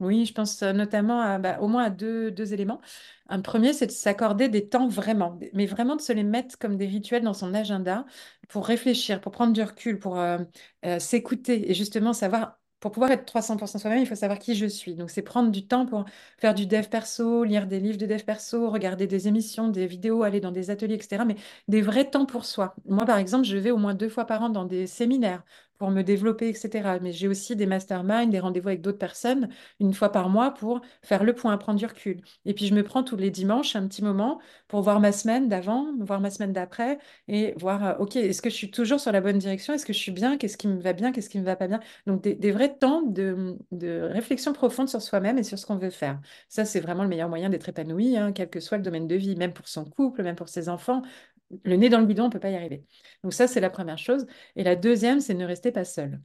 Oui, 0.00 0.26
je 0.26 0.32
pense 0.32 0.62
euh, 0.62 0.72
notamment 0.72 1.20
à, 1.20 1.38
bah, 1.38 1.58
au 1.60 1.66
moins 1.66 1.84
à 1.84 1.90
deux, 1.90 2.52
éléments. 2.52 2.80
Un 3.28 3.40
premier, 3.40 3.72
c'est 3.72 3.86
de 3.86 3.92
s'accorder 3.92 4.48
des 4.48 4.68
temps 4.68 4.86
vraiment, 4.86 5.38
mais 5.54 5.66
vraiment 5.66 5.96
de 5.96 6.00
se 6.00 6.12
les 6.12 6.22
mettre 6.22 6.56
comme 6.58 6.76
des 6.76 6.86
rituels 6.86 7.24
dans 7.24 7.34
son 7.34 7.52
agenda 7.52 8.04
pour 8.48 8.66
réfléchir, 8.66 9.20
pour 9.20 9.32
prendre 9.32 9.52
du 9.52 9.62
recul, 9.62 9.98
pour 9.98 10.18
euh, 10.18 10.38
s'écouter 11.00 11.70
et 11.70 11.74
justement 11.74 12.12
savoir 12.12 12.58
pour 12.80 12.92
pouvoir 12.92 13.10
être 13.10 13.24
300% 13.24 13.78
soi-même, 13.78 14.00
il 14.00 14.06
faut 14.06 14.14
savoir 14.14 14.38
qui 14.38 14.54
je 14.54 14.66
suis. 14.66 14.94
Donc, 14.94 15.10
c'est 15.10 15.22
prendre 15.22 15.50
du 15.50 15.66
temps 15.66 15.86
pour 15.86 16.04
faire 16.38 16.54
du 16.54 16.66
dev 16.66 16.86
perso, 16.88 17.44
lire 17.44 17.66
des 17.66 17.80
livres 17.80 17.98
de 17.98 18.06
dev 18.06 18.22
perso, 18.22 18.70
regarder 18.70 19.06
des 19.06 19.26
émissions, 19.28 19.68
des 19.68 19.86
vidéos, 19.86 20.22
aller 20.22 20.40
dans 20.40 20.52
des 20.52 20.70
ateliers, 20.70 20.94
etc. 20.94 21.24
Mais 21.24 21.36
des 21.66 21.82
vrais 21.82 22.08
temps 22.08 22.26
pour 22.26 22.44
soi. 22.44 22.76
Moi, 22.86 23.04
par 23.04 23.18
exemple, 23.18 23.44
je 23.46 23.56
vais 23.56 23.70
au 23.70 23.78
moins 23.78 23.94
deux 23.94 24.08
fois 24.08 24.26
par 24.26 24.42
an 24.42 24.48
dans 24.50 24.64
des 24.64 24.86
séminaires 24.86 25.42
pour 25.78 25.90
me 25.90 26.02
développer, 26.02 26.48
etc. 26.48 26.98
Mais 27.00 27.12
j'ai 27.12 27.28
aussi 27.28 27.56
des 27.56 27.66
masterminds, 27.66 28.30
des 28.30 28.40
rendez-vous 28.40 28.68
avec 28.68 28.80
d'autres 28.80 28.98
personnes 28.98 29.48
une 29.80 29.94
fois 29.94 30.10
par 30.10 30.28
mois 30.28 30.52
pour 30.52 30.80
faire 31.02 31.24
le 31.24 31.34
point, 31.34 31.56
prendre 31.56 31.78
du 31.78 31.86
recul. 31.86 32.20
Et 32.44 32.54
puis 32.54 32.66
je 32.66 32.74
me 32.74 32.82
prends 32.82 33.02
tous 33.02 33.16
les 33.16 33.30
dimanches 33.30 33.76
un 33.76 33.86
petit 33.86 34.02
moment 34.02 34.40
pour 34.68 34.82
voir 34.82 35.00
ma 35.00 35.12
semaine 35.12 35.48
d'avant, 35.48 35.86
voir 36.00 36.20
ma 36.20 36.30
semaine 36.30 36.52
d'après 36.52 36.98
et 37.28 37.54
voir, 37.56 37.84
euh, 37.84 37.94
OK, 37.98 38.16
est-ce 38.16 38.42
que 38.42 38.50
je 38.50 38.54
suis 38.54 38.70
toujours 38.70 39.00
sur 39.00 39.12
la 39.12 39.20
bonne 39.20 39.38
direction? 39.38 39.72
Est-ce 39.74 39.86
que 39.86 39.92
je 39.92 39.98
suis 39.98 40.12
bien? 40.12 40.36
Qu'est-ce 40.36 40.56
qui 40.56 40.68
me 40.68 40.80
va 40.80 40.92
bien? 40.92 41.12
Qu'est-ce 41.12 41.30
qui 41.30 41.38
me 41.38 41.44
va 41.44 41.56
pas 41.56 41.68
bien? 41.68 41.80
Donc 42.06 42.22
des, 42.22 42.50
vrais 42.50 42.74
temps 42.76 43.02
de, 43.02 43.56
de, 43.72 44.00
réflexion 44.12 44.52
profonde 44.52 44.88
sur 44.88 45.02
soi-même 45.02 45.38
et 45.38 45.42
sur 45.42 45.58
ce 45.58 45.66
qu'on 45.66 45.76
veut 45.76 45.90
faire. 45.90 46.20
Ça, 46.48 46.64
c'est 46.64 46.80
vraiment 46.80 47.02
le 47.02 47.08
meilleur 47.08 47.28
moyen 47.28 47.50
d'être 47.50 47.68
épanoui, 47.68 48.16
hein, 48.16 48.32
quel 48.32 48.50
que 48.50 48.60
soit 48.60 48.78
le 48.78 48.82
domaine 48.82 49.06
de 49.06 49.14
vie, 49.14 49.36
même 49.36 49.52
pour 49.52 49.68
son 49.68 49.84
couple, 49.84 50.22
même 50.22 50.36
pour 50.36 50.48
ses 50.48 50.68
enfants 50.68 51.02
le 51.64 51.76
nez 51.76 51.88
dans 51.88 52.00
le 52.00 52.06
bidon, 52.06 52.24
on 52.24 52.26
ne 52.26 52.32
peut 52.32 52.40
pas 52.40 52.50
y 52.50 52.56
arriver. 52.56 52.84
Donc 53.22 53.32
ça, 53.34 53.46
c'est 53.48 53.60
la 53.60 53.70
première 53.70 53.98
chose. 53.98 54.26
Et 54.56 54.64
la 54.64 54.76
deuxième, 54.76 55.20
c'est 55.20 55.34
ne 55.34 55.46
restez 55.46 55.72
pas 55.72 55.84
seul. 55.84 56.20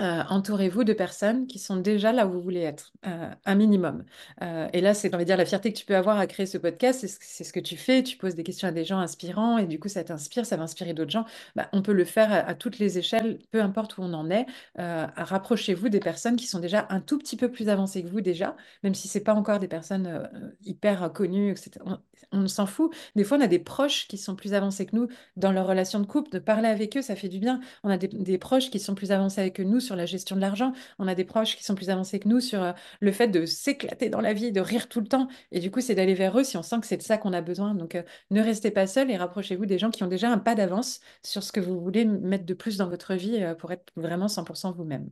Euh, 0.00 0.24
entourez-vous 0.28 0.82
de 0.82 0.92
personnes 0.92 1.46
qui 1.46 1.60
sont 1.60 1.76
déjà 1.76 2.12
là 2.12 2.26
où 2.26 2.32
vous 2.32 2.42
voulez 2.42 2.62
être, 2.62 2.92
euh, 3.06 3.30
un 3.44 3.54
minimum. 3.54 4.04
Euh, 4.42 4.68
et 4.72 4.80
là, 4.80 4.92
c'est, 4.92 5.08
dire, 5.24 5.36
la 5.36 5.44
fierté 5.44 5.72
que 5.72 5.78
tu 5.78 5.86
peux 5.86 5.94
avoir 5.94 6.18
à 6.18 6.26
créer 6.26 6.46
ce 6.46 6.58
podcast, 6.58 7.00
c'est 7.00 7.06
ce, 7.06 7.44
ce 7.44 7.52
que 7.52 7.60
tu 7.60 7.76
fais. 7.76 8.02
Tu 8.02 8.16
poses 8.16 8.34
des 8.34 8.42
questions 8.42 8.66
à 8.66 8.72
des 8.72 8.84
gens 8.84 8.98
inspirants 8.98 9.56
et 9.56 9.66
du 9.66 9.78
coup, 9.78 9.88
ça 9.88 10.02
t'inspire, 10.02 10.46
ça 10.46 10.56
va 10.56 10.64
inspirer 10.64 10.94
d'autres 10.94 11.12
gens. 11.12 11.26
Bah, 11.54 11.68
on 11.72 11.80
peut 11.80 11.92
le 11.92 12.04
faire 12.04 12.32
à, 12.32 12.54
toutes 12.54 12.78
les 12.80 12.98
échelles, 12.98 13.38
peu 13.52 13.62
importe 13.62 13.96
où 13.98 14.02
on 14.02 14.12
en 14.14 14.30
est. 14.30 14.46
rapprochez-vous 14.76 15.88
des 15.88 16.00
personnes 16.00 16.36
qui 16.36 16.46
sont 16.46 16.58
déjà 16.58 16.86
un 16.90 17.00
tout 17.00 17.18
petit 17.18 17.36
peu 17.36 17.50
plus 17.50 17.68
avancées 17.68 18.02
que 18.02 18.08
vous 18.08 18.20
déjà, 18.20 18.56
même 18.82 18.94
si 18.94 19.06
c'est 19.06 19.20
pas 19.20 19.34
encore 19.34 19.60
des 19.60 19.68
personnes 19.68 20.28
hyper 20.64 21.12
connues, 21.12 21.50
etc. 21.52 21.70
On, 21.86 21.98
on 22.32 22.48
s'en 22.48 22.66
fout. 22.66 22.92
Des 23.16 23.24
fois, 23.24 23.38
on 23.38 23.40
a 23.40 23.46
des 23.46 23.58
proches 23.58 24.08
qui 24.08 24.18
sont 24.18 24.34
plus 24.34 24.54
avancés 24.54 24.86
que 24.86 24.96
nous 24.96 25.08
dans 25.36 25.52
leur 25.52 25.66
relation 25.66 26.00
de 26.00 26.06
couple. 26.06 26.30
De 26.30 26.38
parler 26.38 26.68
avec 26.68 26.96
eux, 26.96 27.02
ça 27.02 27.16
fait 27.16 27.28
du 27.28 27.38
bien. 27.38 27.60
On 27.84 27.90
a 27.90 27.96
des 27.96 28.38
proches 28.38 28.70
qui 28.70 28.80
sont 28.80 28.94
plus 28.94 29.12
avancés 29.12 29.40
avec 29.40 29.58
nous 29.60 29.80
sur 29.84 29.96
la 29.96 30.06
gestion 30.06 30.36
de 30.36 30.40
l'argent. 30.40 30.72
On 30.98 31.06
a 31.06 31.14
des 31.14 31.24
proches 31.24 31.56
qui 31.56 31.64
sont 31.64 31.74
plus 31.74 31.90
avancés 31.90 32.18
que 32.18 32.28
nous 32.28 32.40
sur 32.40 32.62
euh, 32.62 32.72
le 33.00 33.12
fait 33.12 33.28
de 33.28 33.46
s'éclater 33.46 34.08
dans 34.08 34.20
la 34.20 34.32
vie, 34.32 34.52
de 34.52 34.60
rire 34.60 34.88
tout 34.88 35.00
le 35.00 35.06
temps. 35.06 35.28
Et 35.52 35.60
du 35.60 35.70
coup, 35.70 35.80
c'est 35.80 35.94
d'aller 35.94 36.14
vers 36.14 36.38
eux 36.38 36.44
si 36.44 36.56
on 36.56 36.62
sent 36.62 36.80
que 36.80 36.86
c'est 36.86 36.96
de 36.96 37.02
ça 37.02 37.18
qu'on 37.18 37.32
a 37.32 37.40
besoin. 37.40 37.74
Donc, 37.74 37.94
euh, 37.94 38.02
ne 38.30 38.42
restez 38.42 38.70
pas 38.70 38.86
seul 38.86 39.10
et 39.10 39.16
rapprochez-vous 39.16 39.66
des 39.66 39.78
gens 39.78 39.90
qui 39.90 40.02
ont 40.02 40.08
déjà 40.08 40.30
un 40.30 40.38
pas 40.38 40.54
d'avance 40.54 41.00
sur 41.22 41.42
ce 41.42 41.52
que 41.52 41.60
vous 41.60 41.80
voulez 41.80 42.04
mettre 42.04 42.46
de 42.46 42.54
plus 42.54 42.76
dans 42.78 42.88
votre 42.88 43.14
vie 43.14 43.42
euh, 43.42 43.54
pour 43.54 43.72
être 43.72 43.92
vraiment 43.96 44.28
100% 44.28 44.74
vous-même. 44.74 45.10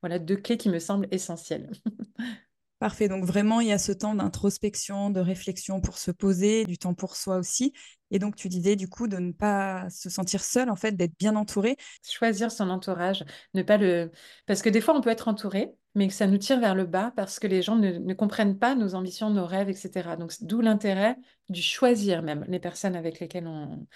Voilà 0.00 0.18
deux 0.18 0.36
clés 0.36 0.56
qui 0.56 0.68
me 0.68 0.78
semblent 0.78 1.08
essentielles. 1.10 1.70
Parfait. 2.80 3.08
Donc 3.08 3.26
vraiment, 3.26 3.60
il 3.60 3.68
y 3.68 3.72
a 3.72 3.78
ce 3.78 3.92
temps 3.92 4.14
d'introspection, 4.14 5.10
de 5.10 5.20
réflexion 5.20 5.82
pour 5.82 5.98
se 5.98 6.10
poser, 6.10 6.64
du 6.64 6.78
temps 6.78 6.94
pour 6.94 7.14
soi 7.14 7.36
aussi. 7.36 7.74
Et 8.10 8.18
donc, 8.18 8.36
tu 8.36 8.48
disais 8.48 8.74
du 8.74 8.88
coup 8.88 9.06
de 9.06 9.18
ne 9.18 9.32
pas 9.32 9.86
se 9.90 10.08
sentir 10.08 10.42
seul, 10.42 10.70
en 10.70 10.76
fait, 10.76 10.92
d'être 10.92 11.12
bien 11.18 11.36
entouré. 11.36 11.76
Choisir 12.02 12.50
son 12.50 12.70
entourage, 12.70 13.22
ne 13.52 13.62
pas 13.62 13.76
le... 13.76 14.10
Parce 14.46 14.62
que 14.62 14.70
des 14.70 14.80
fois, 14.80 14.96
on 14.96 15.02
peut 15.02 15.10
être 15.10 15.28
entouré, 15.28 15.72
mais 15.94 16.08
ça 16.08 16.26
nous 16.26 16.38
tire 16.38 16.58
vers 16.58 16.74
le 16.74 16.86
bas 16.86 17.12
parce 17.16 17.38
que 17.38 17.46
les 17.46 17.60
gens 17.60 17.76
ne, 17.76 17.98
ne 17.98 18.14
comprennent 18.14 18.58
pas 18.58 18.74
nos 18.74 18.94
ambitions, 18.94 19.28
nos 19.28 19.44
rêves, 19.44 19.68
etc. 19.68 20.16
Donc, 20.16 20.32
d'où 20.40 20.62
l'intérêt 20.62 21.16
du 21.50 21.60
choisir 21.60 22.22
même 22.22 22.46
les 22.48 22.60
personnes 22.60 22.96
avec 22.96 23.20
lesquelles 23.20 23.46
on, 23.46 23.86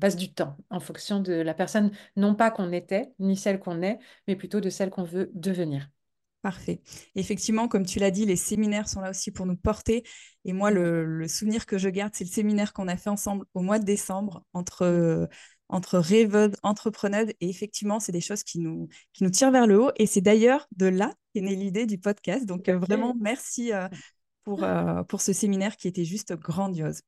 passe 0.00 0.16
du 0.16 0.34
temps 0.34 0.56
en 0.68 0.80
fonction 0.80 1.20
de 1.20 1.34
la 1.34 1.54
personne, 1.54 1.92
non 2.16 2.34
pas 2.34 2.50
qu'on 2.50 2.72
était, 2.72 3.12
ni 3.20 3.36
celle 3.36 3.60
qu'on 3.60 3.82
est, 3.82 4.00
mais 4.26 4.34
plutôt 4.34 4.60
de 4.60 4.68
celle 4.68 4.90
qu'on 4.90 5.04
veut 5.04 5.30
devenir. 5.32 5.88
Parfait. 6.42 6.80
Effectivement, 7.16 7.68
comme 7.68 7.84
tu 7.84 7.98
l'as 7.98 8.10
dit, 8.10 8.24
les 8.24 8.36
séminaires 8.36 8.88
sont 8.88 9.00
là 9.00 9.10
aussi 9.10 9.30
pour 9.30 9.44
nous 9.44 9.56
porter. 9.56 10.04
Et 10.46 10.54
moi, 10.54 10.70
le, 10.70 11.04
le 11.04 11.28
souvenir 11.28 11.66
que 11.66 11.76
je 11.76 11.90
garde, 11.90 12.14
c'est 12.14 12.24
le 12.24 12.30
séminaire 12.30 12.72
qu'on 12.72 12.88
a 12.88 12.96
fait 12.96 13.10
ensemble 13.10 13.44
au 13.52 13.60
mois 13.60 13.78
de 13.78 13.84
décembre 13.84 14.42
entre, 14.54 14.82
euh, 14.82 15.26
entre 15.68 15.98
rêveuses, 15.98 16.54
entrepreneuses. 16.62 17.30
Et 17.40 17.50
effectivement, 17.50 18.00
c'est 18.00 18.12
des 18.12 18.22
choses 18.22 18.42
qui 18.42 18.58
nous, 18.58 18.88
qui 19.12 19.22
nous 19.22 19.30
tirent 19.30 19.50
vers 19.50 19.66
le 19.66 19.80
haut. 19.82 19.90
Et 19.96 20.06
c'est 20.06 20.22
d'ailleurs 20.22 20.66
de 20.76 20.86
là 20.86 21.12
qu'est 21.34 21.42
née 21.42 21.56
l'idée 21.56 21.84
du 21.84 21.98
podcast. 21.98 22.46
Donc, 22.46 22.70
euh, 22.70 22.78
vraiment, 22.78 23.14
merci 23.20 23.72
euh, 23.74 23.88
pour, 24.44 24.64
euh, 24.64 25.02
pour 25.04 25.20
ce 25.20 25.34
séminaire 25.34 25.76
qui 25.76 25.88
était 25.88 26.04
juste 26.04 26.34
grandiose. 26.34 27.02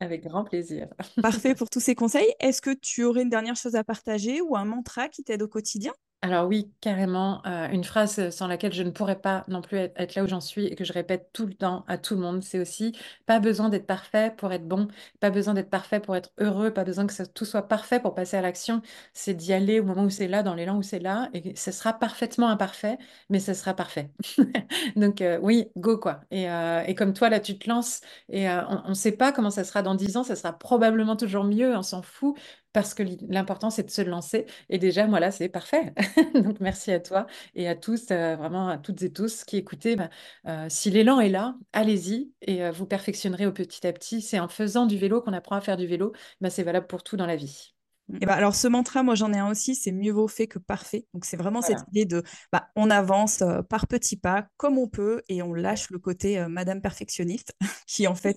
Avec 0.00 0.24
grand 0.24 0.44
plaisir. 0.44 0.88
Parfait 1.22 1.54
pour 1.54 1.68
tous 1.70 1.80
ces 1.80 1.94
conseils. 1.94 2.32
Est-ce 2.40 2.62
que 2.62 2.74
tu 2.74 3.04
aurais 3.04 3.22
une 3.22 3.30
dernière 3.30 3.56
chose 3.56 3.74
à 3.74 3.84
partager 3.84 4.40
ou 4.40 4.56
un 4.56 4.64
mantra 4.64 5.08
qui 5.08 5.24
t'aide 5.24 5.42
au 5.42 5.48
quotidien? 5.48 5.92
Alors 6.24 6.46
oui, 6.48 6.72
carrément, 6.80 7.42
euh, 7.46 7.68
une 7.68 7.84
phrase 7.84 8.30
sans 8.30 8.46
laquelle 8.46 8.72
je 8.72 8.82
ne 8.82 8.88
pourrais 8.90 9.20
pas 9.20 9.44
non 9.46 9.60
plus 9.60 9.76
être, 9.76 10.14
là 10.14 10.24
où 10.24 10.26
j'en 10.26 10.40
suis 10.40 10.64
et 10.64 10.74
que 10.74 10.82
je 10.82 10.94
répète 10.94 11.28
tout 11.34 11.44
le 11.44 11.52
temps 11.52 11.84
à 11.86 11.98
tout 11.98 12.14
le 12.14 12.22
monde, 12.22 12.42
c'est 12.42 12.58
aussi 12.58 12.92
pas 13.26 13.40
besoin 13.40 13.68
d'être 13.68 13.86
parfait 13.86 14.32
pour 14.34 14.50
être 14.50 14.66
bon, 14.66 14.88
pas 15.20 15.28
besoin 15.28 15.52
d'être 15.52 15.68
parfait 15.68 16.00
pour 16.00 16.16
être 16.16 16.30
heureux, 16.38 16.70
pas 16.72 16.84
besoin 16.84 17.06
que 17.06 17.22
tout 17.28 17.44
soit 17.44 17.68
parfait 17.68 18.00
pour 18.00 18.14
passer 18.14 18.38
à 18.38 18.40
l'action. 18.40 18.80
C'est 19.12 19.34
d'y 19.34 19.52
aller 19.52 19.80
au 19.80 19.84
moment 19.84 20.04
où 20.04 20.08
c'est 20.08 20.26
là, 20.26 20.42
dans 20.42 20.54
l'élan 20.54 20.78
où 20.78 20.82
c'est 20.82 20.98
là, 20.98 21.28
et 21.34 21.54
ce 21.56 21.70
sera 21.72 21.92
parfaitement 21.92 22.48
imparfait, 22.48 22.96
mais 23.28 23.38
ce 23.38 23.52
sera 23.52 23.74
parfait. 23.74 24.10
Donc 24.96 25.20
euh, 25.20 25.38
oui, 25.42 25.66
go 25.76 25.98
quoi. 25.98 26.20
Et, 26.30 26.48
euh, 26.50 26.90
comme 26.94 27.12
toi 27.12 27.28
là, 27.28 27.38
tu 27.38 27.58
te 27.58 27.68
lances 27.68 28.00
et 28.30 28.48
euh, 28.48 28.62
on 28.86 28.88
ne 28.90 28.94
sait 28.94 29.12
pas 29.12 29.30
comment 29.30 29.50
ça 29.50 29.64
sera 29.64 29.82
dans 29.82 29.94
dix 29.94 30.16
ans, 30.16 30.24
ça 30.24 30.36
sera 30.36 30.58
probablement 30.58 31.16
toujours 31.16 31.44
mieux, 31.44 31.76
on 31.76 31.82
s'en 31.82 32.00
fout 32.00 32.34
parce 32.74 32.92
que 32.92 33.04
l'important, 33.28 33.70
c'est 33.70 33.84
de 33.84 33.90
se 33.90 34.02
lancer. 34.02 34.46
Et 34.68 34.78
déjà, 34.78 35.06
moi, 35.06 35.20
là, 35.20 35.30
c'est 35.30 35.48
parfait. 35.48 35.94
Donc, 36.34 36.58
merci 36.60 36.90
à 36.90 36.98
toi 36.98 37.26
et 37.54 37.68
à 37.68 37.76
tous, 37.76 38.08
euh, 38.10 38.34
vraiment 38.34 38.68
à 38.68 38.78
toutes 38.78 39.00
et 39.02 39.12
tous 39.12 39.44
qui 39.44 39.56
écoutez. 39.56 39.94
Bah, 39.94 40.10
euh, 40.48 40.66
si 40.68 40.90
l'élan 40.90 41.20
est 41.20 41.28
là, 41.28 41.56
allez-y 41.72 42.32
et 42.42 42.64
euh, 42.64 42.72
vous 42.72 42.84
perfectionnerez 42.84 43.46
au 43.46 43.52
petit 43.52 43.86
à 43.86 43.92
petit. 43.92 44.20
C'est 44.20 44.40
en 44.40 44.48
faisant 44.48 44.86
du 44.86 44.98
vélo 44.98 45.22
qu'on 45.22 45.32
apprend 45.32 45.54
à 45.54 45.60
faire 45.60 45.76
du 45.76 45.86
vélo. 45.86 46.12
Bah, 46.40 46.50
c'est 46.50 46.64
valable 46.64 46.88
pour 46.88 47.04
tout 47.04 47.16
dans 47.16 47.26
la 47.26 47.36
vie. 47.36 47.74
Et 48.20 48.26
bah, 48.26 48.34
alors 48.34 48.56
ce 48.56 48.66
mantra, 48.66 49.04
moi 49.04 49.14
j'en 49.14 49.32
ai 49.32 49.38
un 49.38 49.48
aussi, 49.48 49.76
c'est 49.76 49.92
mieux 49.92 50.12
vaut 50.12 50.28
fait 50.28 50.48
que 50.48 50.58
parfait. 50.58 51.06
Donc 51.14 51.24
c'est 51.24 51.38
vraiment 51.38 51.62
cette 51.62 51.80
idée 51.92 52.04
de 52.04 52.22
bah, 52.52 52.68
on 52.74 52.90
avance 52.90 53.42
par 53.70 53.86
petits 53.86 54.18
pas 54.18 54.48
comme 54.58 54.76
on 54.78 54.88
peut 54.88 55.22
et 55.28 55.42
on 55.42 55.54
lâche 55.54 55.88
le 55.90 55.98
côté 55.98 56.44
Madame 56.48 56.82
perfectionniste 56.82 57.54
qui 57.86 58.06
en 58.06 58.14
fait 58.14 58.36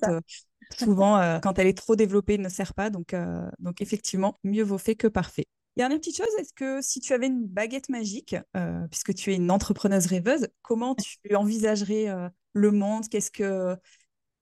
souvent, 0.75 1.17
euh, 1.17 1.39
quand 1.39 1.59
elle 1.59 1.67
est 1.67 1.77
trop 1.77 1.95
développée, 1.95 2.37
ne 2.37 2.49
sert 2.49 2.73
pas. 2.73 2.89
Donc, 2.89 3.13
euh, 3.13 3.49
donc 3.59 3.81
effectivement, 3.81 4.39
mieux 4.43 4.63
vaut 4.63 4.77
fait 4.77 4.95
que 4.95 5.07
parfait. 5.07 5.45
Dernière 5.75 5.99
petite 5.99 6.17
chose, 6.17 6.27
est-ce 6.39 6.53
que 6.53 6.81
si 6.81 6.99
tu 6.99 7.13
avais 7.13 7.27
une 7.27 7.45
baguette 7.45 7.89
magique, 7.89 8.35
euh, 8.55 8.87
puisque 8.89 9.13
tu 9.13 9.31
es 9.31 9.35
une 9.35 9.51
entrepreneuse 9.51 10.07
rêveuse, 10.07 10.47
comment 10.63 10.95
tu 10.95 11.35
envisagerais 11.35 12.07
le 12.53 12.71
monde? 12.71 13.07
Qu'est-ce 13.09 13.29
que 13.29 13.75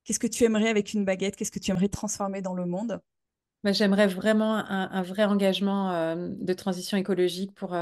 qu'est-ce 0.06 0.20
que 0.20 0.28
tu 0.28 0.46
aimerais 0.46 0.70
avec 0.70 0.94
une 0.94 1.04
baguette? 1.04 1.36
Qu'est-ce 1.36 1.52
que 1.52 1.60
tu 1.60 1.72
aimerais 1.72 1.90
transformer 1.90 2.42
dans 2.42 2.54
le 2.54 2.66
monde? 2.66 3.02
Bah, 3.66 3.74
J'aimerais 3.74 4.08
vraiment 4.08 4.56
un, 4.56 4.90
un, 4.90 5.02
vrai 5.02 5.26
engagement 5.26 6.16
de 6.16 6.54
transition 6.54 6.98
écologique 6.98 7.54
pour 7.54 7.76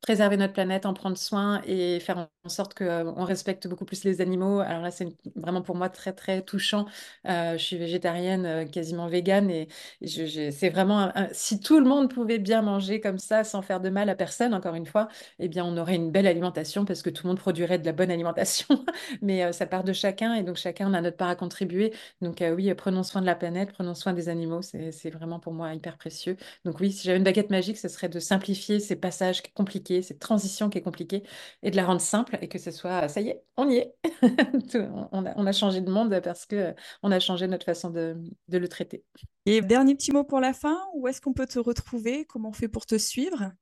préserver 0.00 0.36
notre 0.36 0.52
planète, 0.54 0.86
en 0.86 0.94
prendre 0.94 1.18
soin 1.18 1.60
et 1.66 2.00
faire 2.00 2.28
en 2.44 2.48
sorte 2.48 2.74
qu'on 2.74 2.84
euh, 2.84 3.24
respecte 3.24 3.68
beaucoup 3.68 3.84
plus 3.84 4.04
les 4.04 4.20
animaux. 4.20 4.60
Alors 4.60 4.80
là, 4.82 4.90
c'est 4.90 5.08
vraiment 5.36 5.60
pour 5.62 5.76
moi 5.76 5.88
très, 5.90 6.12
très 6.12 6.42
touchant. 6.42 6.86
Euh, 7.28 7.52
je 7.58 7.62
suis 7.64 7.76
végétarienne, 7.76 8.46
euh, 8.46 8.64
quasiment 8.64 9.08
végane 9.08 9.50
et 9.50 9.68
c'est 10.06 10.70
vraiment, 10.70 11.12
si 11.32 11.60
tout 11.60 11.78
le 11.78 11.86
monde 11.86 12.12
pouvait 12.12 12.38
bien 12.38 12.62
manger 12.62 13.00
comme 13.00 13.18
ça 13.18 13.44
sans 13.44 13.60
faire 13.62 13.80
de 13.80 13.90
mal 13.90 14.08
à 14.08 14.14
personne, 14.14 14.54
encore 14.54 14.74
une 14.74 14.86
fois, 14.86 15.08
eh 15.38 15.48
bien, 15.48 15.64
on 15.64 15.76
aurait 15.76 15.96
une 15.96 16.10
belle 16.10 16.26
alimentation 16.26 16.84
parce 16.84 17.02
que 17.02 17.10
tout 17.10 17.24
le 17.26 17.28
monde 17.28 17.38
produirait 17.38 17.78
de 17.78 17.84
la 17.86 17.92
bonne 17.92 18.10
alimentation. 18.10 18.84
Mais 19.22 19.52
ça 19.52 19.66
part 19.66 19.84
de 19.84 19.92
chacun 19.92 20.34
et 20.34 20.42
donc 20.42 20.56
chacun 20.56 20.92
a 20.94 21.00
notre 21.00 21.16
part 21.16 21.28
à 21.28 21.36
contribuer. 21.36 21.92
Donc 22.22 22.42
oui, 22.56 22.72
prenons 22.74 23.02
soin 23.02 23.20
de 23.20 23.26
la 23.26 23.34
planète, 23.34 23.72
prenons 23.72 23.94
soin 23.94 24.12
des 24.14 24.28
animaux. 24.28 24.62
C'est 24.62 25.10
vraiment 25.10 25.38
pour 25.40 25.52
moi 25.52 25.74
hyper 25.74 25.96
précieux. 25.98 26.36
Donc 26.64 26.80
oui, 26.80 26.92
si 26.92 27.04
j'avais 27.04 27.18
une 27.18 27.24
baguette 27.24 27.50
magique, 27.50 27.78
ce 27.78 27.88
serait 27.88 28.08
de 28.08 28.18
simplifier 28.20 28.80
ces 28.80 28.96
passages 28.96 29.42
compliqués 29.54 29.89
cette 30.02 30.18
transition 30.18 30.70
qui 30.70 30.78
est 30.78 30.82
compliquée, 30.82 31.22
et 31.62 31.70
de 31.70 31.76
la 31.76 31.84
rendre 31.84 32.00
simple 32.00 32.38
et 32.40 32.48
que 32.48 32.58
ce 32.58 32.70
soit, 32.70 33.08
ça 33.08 33.20
y 33.20 33.28
est, 33.28 33.42
on 33.56 33.68
y 33.68 33.76
est. 33.76 33.94
on, 35.12 35.26
a, 35.26 35.32
on, 35.36 35.46
a, 35.46 35.52
changé 35.52 35.80
de 35.80 35.90
monde 35.90 36.20
parce 36.22 36.46
que 36.46 36.56
euh, 36.56 36.72
on 37.02 37.12
a 37.12 37.20
changé 37.20 37.46
notre 37.48 37.66
façon 37.66 37.90
de, 37.90 38.16
de 38.48 38.58
le 38.58 38.68
traiter. 38.68 39.04
Et 39.46 39.60
dernier 39.60 39.94
petit 39.94 40.12
mot 40.12 40.24
pour 40.24 40.40
la 40.40 40.52
fin, 40.52 40.78
où 40.94 41.08
est-ce 41.08 41.20
qu'on 41.20 41.32
peut 41.32 41.46
te 41.46 41.58
retrouver? 41.58 42.24
Comment 42.26 42.50
on 42.50 42.52
fait 42.52 42.68
pour 42.68 42.86
te 42.86 42.98
suivre? 42.98 43.52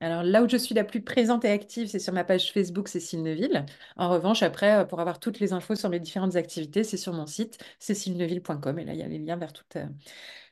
Alors 0.00 0.22
là 0.22 0.42
où 0.42 0.48
je 0.48 0.56
suis 0.56 0.74
la 0.74 0.84
plus 0.84 1.02
présente 1.02 1.44
et 1.44 1.50
active, 1.50 1.88
c'est 1.88 1.98
sur 1.98 2.12
ma 2.12 2.24
page 2.24 2.52
Facebook 2.52 2.88
Cécile 2.88 3.22
Neuville. 3.22 3.64
En 3.96 4.10
revanche, 4.10 4.42
après, 4.42 4.80
euh, 4.80 4.84
pour 4.84 5.00
avoir 5.00 5.18
toutes 5.18 5.40
les 5.40 5.52
infos 5.52 5.76
sur 5.76 5.88
mes 5.88 6.00
différentes 6.00 6.36
activités, 6.36 6.84
c'est 6.84 6.96
sur 6.98 7.12
mon 7.12 7.26
site 7.26 7.58
cécileneuville.com 7.78 8.78
et 8.78 8.84
là, 8.84 8.92
il 8.92 8.98
y 8.98 9.02
a 9.02 9.08
les 9.08 9.18
liens 9.18 9.36
vers 9.36 9.52
toutes, 9.52 9.76
euh, 9.76 9.86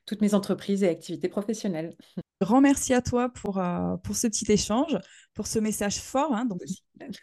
toutes 0.06 0.22
mes 0.22 0.34
entreprises 0.34 0.82
et 0.84 0.88
activités 0.88 1.28
professionnelles. 1.28 1.96
Grand 2.42 2.60
merci 2.60 2.92
à 2.92 3.00
toi 3.00 3.28
pour, 3.28 3.58
euh, 3.58 3.96
pour 3.98 4.16
ce 4.16 4.26
petit 4.26 4.50
échange, 4.50 4.98
pour 5.32 5.46
ce 5.46 5.60
message 5.60 6.00
fort. 6.00 6.34
Hein, 6.34 6.48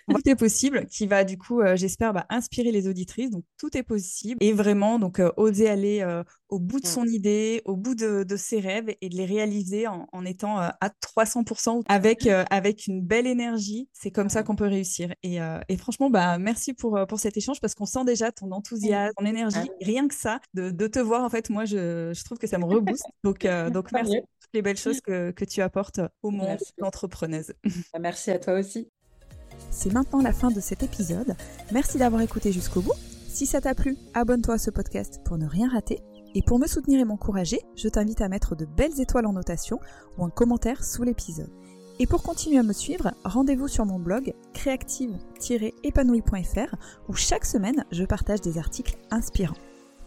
tout 0.07 0.29
est 0.29 0.35
possible, 0.35 0.85
qui 0.87 1.07
va 1.07 1.23
du 1.23 1.37
coup, 1.37 1.61
euh, 1.61 1.75
j'espère, 1.75 2.13
bah, 2.13 2.25
inspirer 2.29 2.71
les 2.71 2.87
auditrices. 2.87 3.29
Donc, 3.29 3.43
tout 3.57 3.75
est 3.77 3.83
possible. 3.83 4.37
Et 4.41 4.53
vraiment, 4.53 4.99
donc, 4.99 5.19
euh, 5.19 5.31
oser 5.37 5.69
aller 5.69 6.05
au 6.49 6.59
bout 6.59 6.79
de 6.79 6.87
son 6.87 7.05
idée, 7.05 7.61
au 7.65 7.75
bout 7.75 7.95
de, 7.95 8.23
de, 8.23 8.35
ses 8.35 8.59
rêves 8.59 8.93
et 9.01 9.09
de 9.09 9.15
les 9.15 9.25
réaliser 9.25 9.87
en, 9.87 10.07
en 10.11 10.25
étant 10.25 10.57
à 10.57 10.91
300% 11.01 11.83
avec, 11.87 12.27
avec 12.27 12.87
une 12.87 13.01
belle 13.01 13.27
énergie. 13.27 13.87
C'est 13.93 14.11
comme 14.11 14.29
ça 14.29 14.43
qu'on 14.43 14.55
peut 14.55 14.67
réussir. 14.67 15.13
Et, 15.23 15.37
et, 15.69 15.77
franchement, 15.77 16.09
bah, 16.09 16.37
merci 16.37 16.73
pour, 16.73 16.99
pour 17.07 17.19
cet 17.19 17.37
échange 17.37 17.61
parce 17.61 17.75
qu'on 17.75 17.85
sent 17.85 18.05
déjà 18.05 18.31
ton 18.31 18.51
enthousiasme, 18.51 19.13
ton 19.17 19.25
énergie. 19.25 19.69
Rien 19.81 20.07
que 20.07 20.15
ça, 20.15 20.39
de, 20.53 20.71
de, 20.71 20.87
te 20.87 20.99
voir, 20.99 21.23
en 21.23 21.29
fait, 21.29 21.49
moi, 21.49 21.65
je, 21.65 22.11
je 22.13 22.23
trouve 22.23 22.37
que 22.37 22.47
ça 22.47 22.57
me 22.57 22.65
rebooste. 22.65 23.05
Donc, 23.23 23.45
donc 23.71 23.91
merci 23.91 24.17
pour 24.17 24.29
toutes 24.41 24.53
les 24.53 24.61
belles 24.61 24.77
choses 24.77 25.01
que, 25.01 25.31
que 25.31 25.45
tu 25.45 25.61
apportes 25.61 25.99
au 26.23 26.31
monde 26.31 26.57
d'entrepreneuse. 26.77 27.53
Bah, 27.93 27.99
merci 27.99 28.31
à 28.31 28.39
toi 28.39 28.53
aussi. 28.53 28.89
C'est 29.71 29.93
maintenant 29.93 30.21
la 30.21 30.33
fin 30.33 30.51
de 30.51 30.59
cet 30.59 30.83
épisode. 30.83 31.35
Merci 31.71 31.97
d'avoir 31.97 32.21
écouté 32.21 32.51
jusqu'au 32.51 32.81
bout. 32.81 32.91
Si 33.27 33.45
ça 33.45 33.61
t'a 33.61 33.75
plu, 33.75 33.95
abonne-toi 34.13 34.55
à 34.55 34.57
ce 34.57 34.71
podcast 34.71 35.21
pour 35.23 35.37
ne 35.37 35.47
rien 35.47 35.69
rater. 35.69 36.01
Et 36.35 36.41
pour 36.41 36.59
me 36.59 36.67
soutenir 36.67 36.99
et 36.99 37.05
m'encourager, 37.05 37.61
je 37.75 37.87
t'invite 37.87 38.19
à 38.21 38.29
mettre 38.29 38.55
de 38.55 38.65
belles 38.65 38.99
étoiles 38.99 39.25
en 39.25 39.33
notation 39.33 39.79
ou 40.17 40.25
un 40.25 40.29
commentaire 40.29 40.83
sous 40.83 41.03
l'épisode. 41.03 41.49
Et 41.99 42.07
pour 42.07 42.23
continuer 42.23 42.57
à 42.57 42.63
me 42.63 42.73
suivre, 42.73 43.11
rendez-vous 43.23 43.67
sur 43.67 43.85
mon 43.85 43.99
blog 43.99 44.33
créative-épanouie.fr 44.53 46.75
où 47.07 47.13
chaque 47.13 47.45
semaine 47.45 47.85
je 47.91 48.05
partage 48.05 48.41
des 48.41 48.57
articles 48.57 48.97
inspirants. 49.11 49.55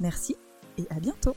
Merci 0.01 0.37
et 0.79 0.87
à 0.91 0.99
bientôt 1.01 1.37